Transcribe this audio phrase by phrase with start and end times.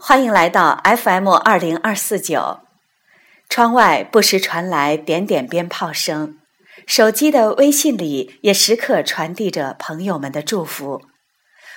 [0.00, 2.60] 欢迎来到 FM 二零二四九。
[3.48, 6.38] 窗外不时传来点点鞭炮声，
[6.86, 11.02] 手机的微信里也时刻传递着朋友们的祝福，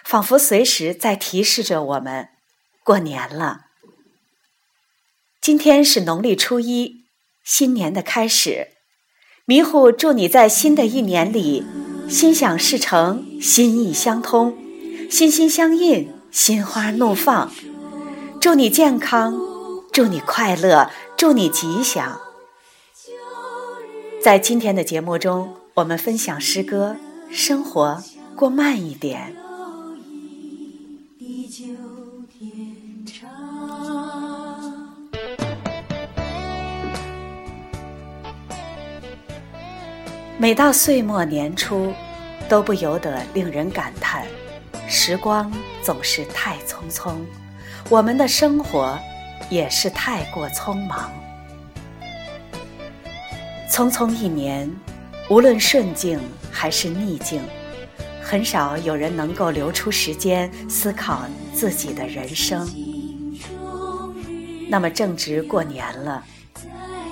[0.03, 2.29] 仿佛随时在提示着我们
[2.83, 3.61] 过年了。
[5.41, 7.05] 今天是农历初一，
[7.43, 8.67] 新年的开始。
[9.45, 11.65] 迷糊祝你在新的一年里
[12.07, 14.55] 心想事成、心意相通、
[15.09, 17.51] 心心相印、心花怒放。
[18.41, 19.39] 祝你健康，
[19.91, 22.19] 祝你快乐，祝你吉祥。
[24.19, 26.97] 在今天的节目中，我们分享诗歌
[27.31, 28.01] 《生活
[28.35, 29.35] 过慢一点》。
[40.39, 41.93] 每到岁末年初，
[42.49, 44.25] 都不由得令人感叹：
[44.89, 47.17] 时光总是太匆匆。
[47.91, 48.97] 我们的生活
[49.49, 51.11] 也是太过匆忙，
[53.69, 54.71] 匆匆一年，
[55.29, 56.17] 无论顺境
[56.49, 57.41] 还是逆境，
[58.23, 62.65] 很少有人能够留出时间思考自己的人生。
[64.69, 66.23] 那么正值过年了，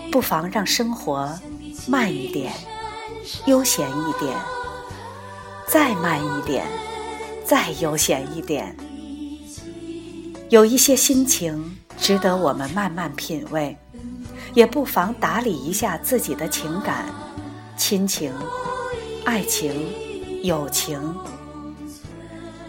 [0.10, 1.38] 不妨让生活
[1.90, 2.54] 慢一点，
[3.48, 4.34] 悠闲一点，
[5.68, 6.66] 再慢一点，
[7.44, 8.74] 再悠闲一点。
[10.50, 13.78] 有一些心情值得我们慢慢品味，
[14.56, 17.06] 也不妨打理一下自己的情感、
[17.78, 18.34] 亲情、
[19.24, 19.72] 爱情、
[20.42, 21.00] 友情。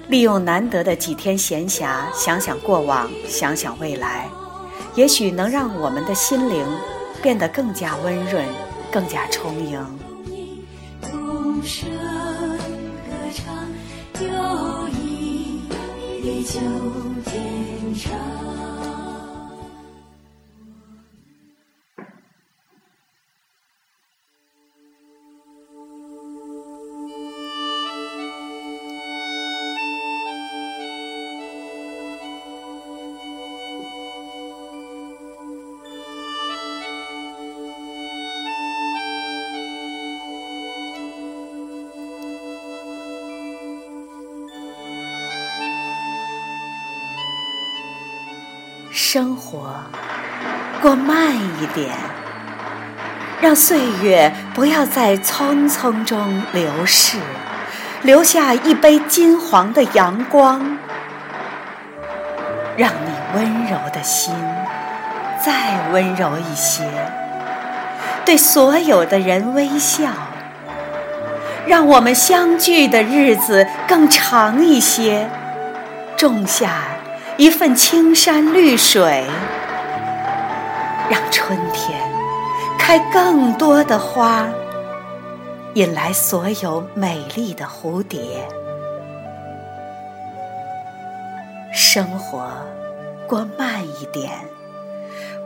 [0.09, 4.29] 利用难得的几天闲暇，想想过往，想想未来，
[4.95, 6.67] 也许能让我们的心灵
[7.23, 8.45] 变得更加温润，
[8.93, 9.83] 更加充盈。
[16.41, 16.59] 地久
[17.27, 18.70] 天长。
[49.13, 49.75] 生活
[50.81, 51.89] 过慢一点，
[53.41, 57.19] 让岁月不要在匆匆中流逝，
[58.03, 60.61] 留下一杯金黄的阳光，
[62.77, 64.33] 让你温柔的心
[65.45, 66.85] 再温柔一些，
[68.25, 70.05] 对所有的人微笑，
[71.67, 75.29] 让我们相聚的日子更长一些，
[76.17, 76.71] 种下。
[77.41, 79.27] 一份青山绿水，
[81.09, 81.99] 让春天
[82.79, 84.47] 开更多的花，
[85.73, 88.47] 引来所有美丽的蝴蝶。
[91.73, 92.47] 生活
[93.27, 94.33] 过慢一点，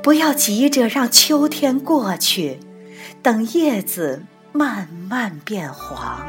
[0.03, 2.59] 不要急着让秋天过去，
[3.22, 6.26] 等叶子慢慢变黄。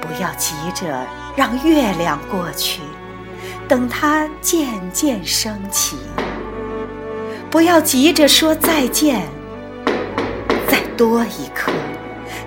[0.00, 1.06] 不要急着
[1.36, 2.80] 让月亮过去。
[3.72, 5.96] 等它渐渐升起，
[7.50, 9.26] 不要急着说再见。
[10.68, 11.72] 再多一刻，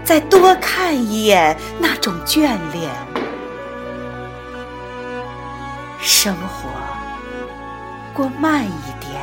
[0.04, 2.42] 再多看一眼那种眷
[2.72, 2.92] 恋。
[6.00, 6.70] 生活
[8.14, 9.20] 过慢一点，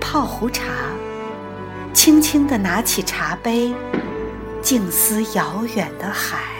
[0.00, 0.64] 泡壶茶，
[1.92, 3.74] 轻轻地拿起茶杯，
[4.62, 6.55] 静思遥远的海。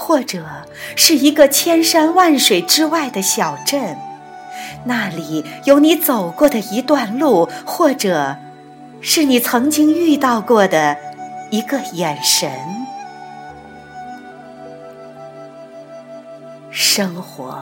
[0.00, 0.46] 或者
[0.94, 3.98] 是一个千山万水之外的小镇，
[4.84, 8.36] 那里有你走过的一段路，或者
[9.00, 10.96] 是你曾经遇到过的
[11.50, 12.48] 一个眼神。
[16.70, 17.58] 生活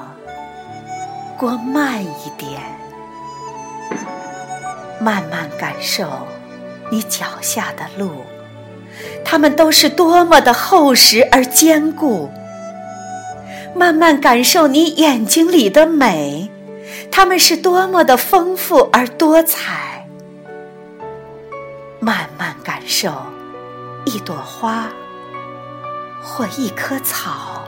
[1.38, 2.60] 过慢一点，
[5.00, 6.06] 慢慢感受
[6.92, 8.12] 你脚下的路。
[9.24, 12.30] 它们都是多么的厚实而坚固。
[13.74, 16.50] 慢慢感受你眼睛里的美，
[17.10, 20.06] 它们是多么的丰富而多彩。
[22.00, 23.12] 慢慢感受
[24.04, 24.88] 一朵花
[26.22, 27.64] 或一棵草，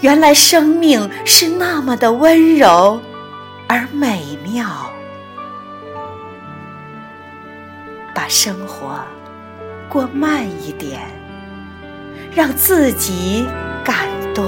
[0.00, 3.00] 原来生命是那么的温柔
[3.68, 4.66] 而美妙。
[8.14, 9.00] 把生活。
[9.92, 11.02] 过慢一点
[12.34, 13.44] 让自己
[13.84, 14.42] 感动。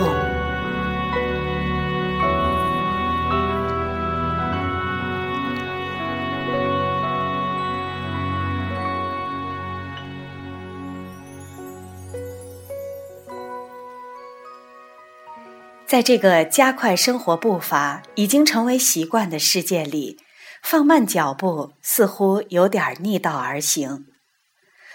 [15.86, 20.16] 在这个加快生活步伐已经成为习惯的世界里
[20.62, 24.13] 放慢脚步似乎有点逆道而行。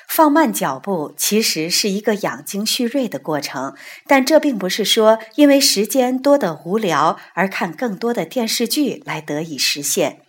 [0.10, 3.76] 放慢脚步其实是一个养精蓄锐的过程，
[4.08, 10.24] 但这并不是说因为时间多得无聊而看更多的电视剧来得以实现。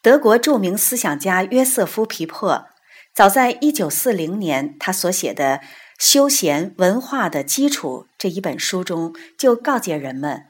[0.00, 2.68] 德国著名思想家约瑟夫·皮珀
[3.14, 5.58] 早在一九四零年，他所写的
[5.98, 10.46] 《休闲文化的基础》这一本书中就告诫人们：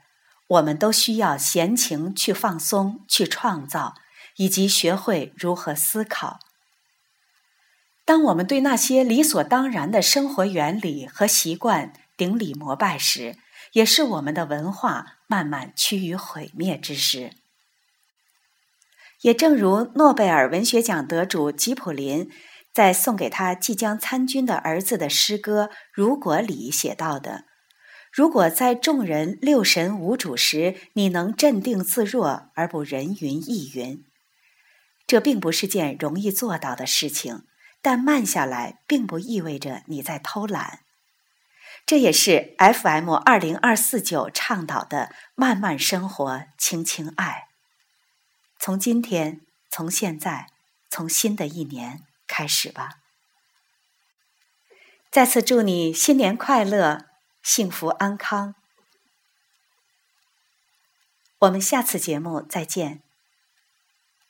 [0.46, 3.94] 我们都需要闲情去放松、去创造，
[4.36, 6.38] 以及学会如何思考。
[8.05, 13.37] 当我们对那些理所当然的生活原理和习惯顶礼膜拜时，
[13.73, 17.31] 也是我们的文化慢慢趋于毁灭之时。
[19.23, 22.31] 也正如诺贝尔文学奖得主吉普林
[22.73, 27.44] 在送给他即将参军的儿子的诗歌《如果》里写到的
[28.11, 34.02] ：“如果在众人六神无主时，你能镇定自若而不人云亦云，
[35.06, 37.43] 这并不是件容易做到的事情。”
[37.82, 40.80] 但慢下来并不意味着你在偷懒，
[41.86, 47.48] 这也是 FM 二零二四九倡导的慢慢生活，轻轻爱。
[48.58, 49.40] 从今天，
[49.70, 50.48] 从现在，
[50.90, 52.98] 从新的一年开始吧。
[55.10, 57.06] 再次祝你新年快乐，
[57.42, 58.54] 幸福安康。
[61.38, 63.02] 我们下次节目再见。